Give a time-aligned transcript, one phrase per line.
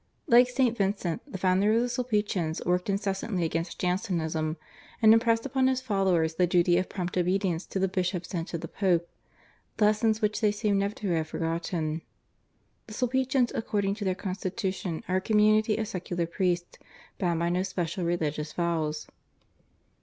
[0.25, 0.75] Like St.
[0.75, 4.57] Vincent, the founder of the Sulpicians worked incessantly against Jansenism,
[4.99, 8.57] and impressed upon his followers the duty of prompt obedience to the bishops and to
[8.57, 9.07] the Pope,
[9.79, 12.01] lessons which they seem never to have forgotten.
[12.87, 16.79] The Sulpicians according to their constitution are a community of secular priests
[17.19, 19.05] bound by no special religious vows.